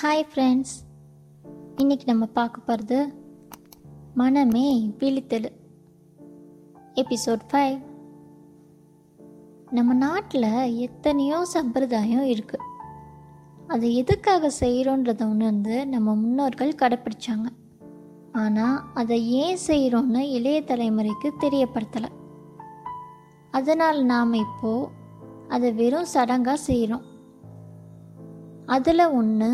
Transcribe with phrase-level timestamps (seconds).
[0.00, 0.74] Hi friends
[1.76, 2.98] இன்னைக்கு நம்ம பார்க்க போகிறது
[4.14, 4.62] மனமே
[4.98, 5.50] விழித்தெழு.
[6.94, 7.74] எபிசோட் ஃபைவ்
[9.70, 12.68] நம்ம நாட்டில் எத்தனையோ சம்பிரதாயம் இருக்குது
[13.66, 17.50] அதை எதுக்காக செய்கிறோன்றத உணர்ந்து நம்ம முன்னோர்கள் கடைப்பிடிச்சாங்க.
[18.32, 22.10] ஆனால் அதை ஏன் செய்கிறோன்னு இளைய தலைமுறைக்கு தெரியப்படுத்தலை.
[23.50, 24.88] அதனால் நாம் இப்போது
[25.48, 27.04] அதை வெறும் சடங்காக செய்கிறோம்
[28.66, 29.50] அதில் ஒன்று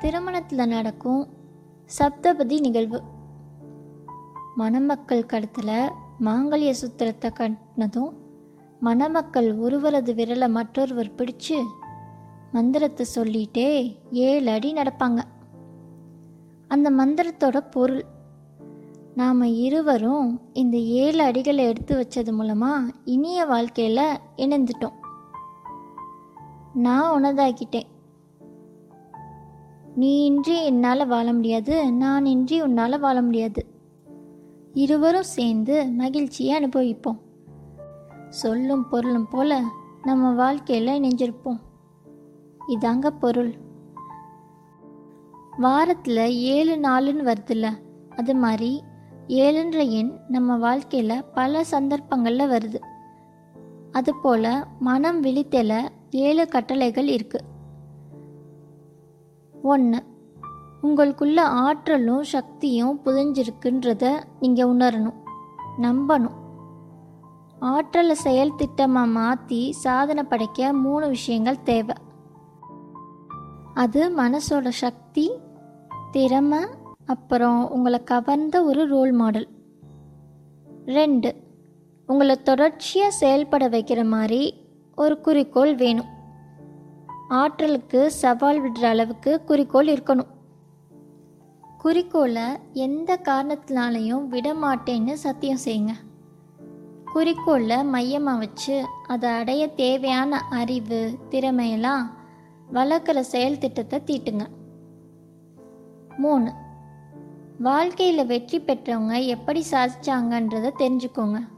[0.00, 1.28] திருமணத்தில் நடக்கும்
[1.98, 3.02] சப்தபதி நிகழ்வு.
[4.56, 8.12] மணமக்கள் கடத்தில் மாங்கல்ய சுத்திரத்தை கட்டினதும்
[8.80, 11.58] மணமக்கள் ஒருவரது விரலை மற்றொருவர் பிடிச்சு
[12.52, 15.20] மந்திரத்தை சொல்லிட்டே ஏழு அடி நடப்பாங்க.
[16.68, 18.04] அந்த மந்திரத்தோட பொருள்
[19.14, 24.96] நாம் இருவரும் இந்த ஏழு அடிகளை எடுத்து வச்சது மூலமாக இனிய வாழ்க்கையில் இணைந்துட்டோம்.
[26.72, 27.88] நான் உனதாக்கிட்டேன்.
[29.98, 33.62] நீ இன்றி என்னால் வாழ முடியாது நான் இன்றி உன்னால் வாழ முடியாது.
[34.72, 37.18] இருவரும் சேர்ந்து மகிழ்ச்சியை அனுபவிப்போம்.
[38.28, 39.62] சொல்லும் பொருளும் போல
[40.04, 41.58] நம்ம வாழ்க்கையில் இணைஞ்சிருப்போம்.
[42.68, 43.52] இதாங்க பொருள்.
[45.58, 46.22] வாரத்தில்
[46.54, 47.68] ஏழு நாளுன்னு வருதுல்ல
[48.16, 48.82] அது மாதிரி
[49.28, 52.80] ஏழுன்ற எண் நம்ம வாழ்க்கையில் பல சந்தர்ப்பங்களில் வருது.
[53.92, 57.47] அதுபோல் மனம் விழித்தல ஏழு கட்டளைகள் இருக்குது
[59.62, 60.00] ஒன்று
[60.82, 65.18] உங்களுக்குள்ள ஆற்றலும் சக்தியும் புதிஞ்சிருக்குன்றத நீங்கள் உணரணும்
[65.82, 66.36] நம்பணும்.
[67.60, 71.94] ஆற்றலை செயல் திட்டமாக மாற்றி சாதனை படைக்க மூணு விஷயங்கள் தேவை.
[73.74, 75.30] அது மனசோட சக்தி
[76.10, 76.60] திறமை
[77.04, 79.48] அப்புறம் உங்களை கவர்ந்த ஒரு ரோல் மாடல்
[80.84, 81.34] ரெண்டு
[82.06, 84.54] உங்களை தொடர்ச்சியாக செயல்பட வைக்கிற மாதிரி
[84.96, 86.17] ஒரு குறிக்கோள் வேணும்.
[87.28, 90.26] ஆற்றலுக்கு சவால் விடுற அளவுக்கு குறிக்கோள் இருக்கணும்.
[91.78, 95.90] குறிக்கோளை எந்த காரணத்தினாலையும் விட மாட்டேன்னு சத்தியம் செய்யுங்க.
[97.04, 102.02] குறிக்கோளை மையமாக வச்சு அதை அடைய தேவையான அறிவு திறமையெல்லாம்
[102.72, 104.46] வளர்க்குற செயல் திட்டத்தை தீட்டுங்க.
[106.16, 106.52] மூணு
[107.58, 111.48] வாழ்க்கையில் வெற்றி பெற்றவங்க எப்படி சாதிச்சாங்கன்றதை தெரிஞ்சுக்கோங்க.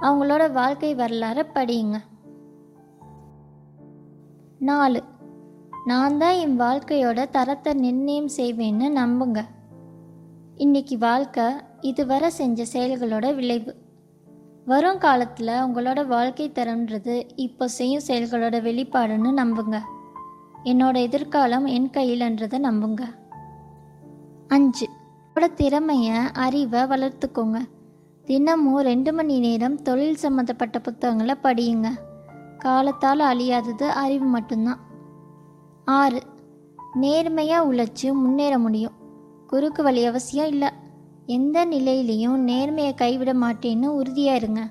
[0.00, 2.00] அவங்களோட வாழ்க்கை வரலாறை படியுங்க.
[4.58, 5.02] நாலு.
[5.84, 9.44] நான் தான் என் வாழ்க்கையோட தரத்தை நிர்ணயம் செய்வேன்னு நம்புங்க.
[10.56, 11.44] இன்னைக்கு வாழ்க்கை
[11.80, 13.74] இதுவரை செஞ்ச செயல்களோட விளைவு.
[14.64, 19.80] வரும் காலத்தில் உங்களோட வாழ்க்கை தரம்ன்றது இப்போ செய்யும் செயல்களோட வெளிப்பாடுன்னு நம்புங்க.
[20.64, 23.00] என்னோட எதிர்காலம் என் கையிலன்றதை நம்புங்க.
[24.48, 24.88] அஞ்சு.
[25.34, 27.58] உங்களோட திறமையை அறிவை வளர்த்துக்கோங்க.
[28.24, 31.88] தினமும் ரெண்டு மணி நேரம் தொழில் சம்மந்தப்பட்ட புத்தகங்களை படியுங்க.
[32.58, 34.80] காலத்தால் அழியாதது அறிவு மட்டும்தான்.
[35.84, 36.22] ஆறு
[36.94, 38.92] நேர்மையாக உழைச்சி முன்னேற முடியும்.
[39.46, 40.68] குறுக்கு வழி அவசியம் இல்லை.
[41.26, 44.70] எந்த நிலையிலையும் நேர்மையை கைவிட மாட்டேன்னு உறுதியாக இருங்க.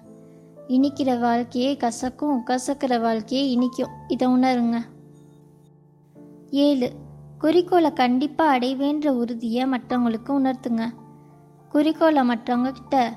[0.67, 3.91] இனிக்கிற வாழ்க்கையே கசக்கும் கசக்கிற வாழ்க்கையே இனிக்கும்.
[4.07, 4.81] இதை உணருங்க.
[6.49, 6.91] ஏழு
[7.39, 10.85] குறிக்கோளை கண்டிப்பாக அடைவேன்ற உறுதியை மற்றவங்களுக்கு உணர்த்துங்க.
[11.69, 13.13] குறிக்கோளை மற்றவங்க கிட்ட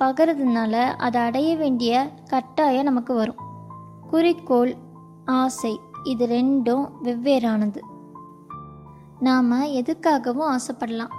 [0.00, 3.46] பகிறதுனால அதை அடைய வேண்டிய கட்டாயம் நமக்கு வரும்.
[4.10, 4.74] குறிக்கோள்
[5.24, 7.78] ஆசை இது ரெண்டும் வெவ்வேறானது.
[9.20, 11.12] நாம் எதுக்காகவும் ஆசைப்படலாம்.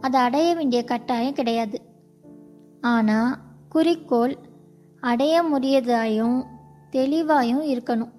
[0.00, 1.80] அதை அடைய வேண்டிய கட்டாயம் கிடையாது.
[2.80, 3.36] ஆனால்
[3.68, 4.38] குறிக்கோள்
[5.00, 6.44] அடைய முடியதாயும்
[6.92, 8.12] தெளிவாயும் இருக்கணும்.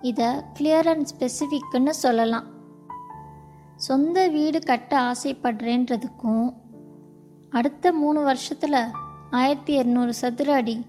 [0.00, 2.44] இதை கிளியர் அண்ட் ஸ்பெசிஃபிக்னு சொல்லலாம்.
[3.76, 6.54] சொந்த வீடு கட்ட ஆசைப்படுறேன்றதுக்கும்
[7.50, 8.86] அடுத்த மூணு வருஷத்தில்
[9.30, 10.86] ஆயிரத்தி இரநூறு சதுர அடி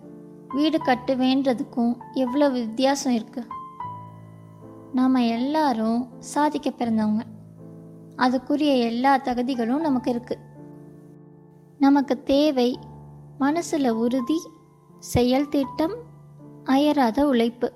[0.54, 3.46] வீடு கட்டுவேன்றதுக்கும் எவ்வளோ வித்தியாசம் இருக்கு?
[4.94, 7.22] நாம் எல்லாரும் சாதிக்க பிறந்தவங்க.
[8.18, 10.40] அதுக்குரிய எல்லா தகுதிகளும் நமக்கு இருக்கு.
[11.78, 12.80] நமக்கு தேவை
[13.38, 14.42] மனசில் உறுதி
[15.00, 15.96] செயல் திட்டம்
[16.64, 17.74] அயராத உழைப்பு.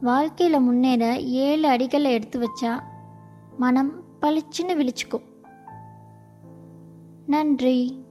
[0.00, 2.82] வாழ்க்கையில் முன்னேற ஏழு அடிகளை எடுத்து வச்சா
[3.56, 5.24] மனம் பளிச்சுன்னு விழிச்சுக்கும்.
[7.26, 8.05] நன்றி.